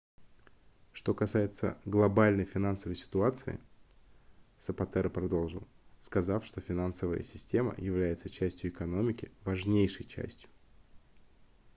что 0.93 1.13
касается 1.13 1.77
глобальной 1.85 2.45
финансовой 2.45 2.95
ситуации 2.95 3.59
сапатеро 4.57 5.09
продолжил 5.09 5.67
сказав 5.99 6.43
что 6.43 6.59
финансовая 6.59 7.21
система 7.21 7.75
является 7.77 8.27
частью 8.31 8.71
экономики 8.71 9.31
важнейшей 9.45 10.07
частью 10.07 10.49